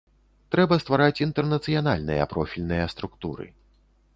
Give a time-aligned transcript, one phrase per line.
[0.53, 3.45] Трэба ствараць інтэрнацыянальныя профільныя структуры.